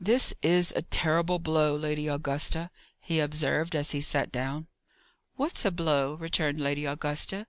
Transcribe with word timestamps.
"This 0.00 0.34
is 0.42 0.72
a 0.74 0.82
terrible 0.82 1.38
blow, 1.38 1.76
Lady 1.76 2.08
Augusta," 2.08 2.68
he 2.98 3.20
observed, 3.20 3.76
as 3.76 3.92
he 3.92 4.00
sat 4.00 4.32
down. 4.32 4.66
"What's 5.36 5.64
a 5.64 5.70
blow?" 5.70 6.14
returned 6.14 6.60
Lady 6.60 6.84
Augusta. 6.84 7.46